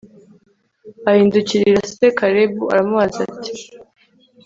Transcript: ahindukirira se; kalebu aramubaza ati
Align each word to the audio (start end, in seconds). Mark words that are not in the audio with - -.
ahindukirira 1.09 1.81
se; 1.95 2.05
kalebu 2.17 2.63
aramubaza 2.73 3.19
ati 3.29 3.53